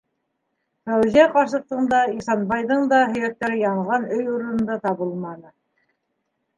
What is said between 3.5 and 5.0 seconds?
янған өй урынында